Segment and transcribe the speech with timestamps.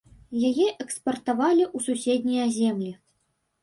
[0.49, 2.91] Яе экспартавалі ў суседнія землі.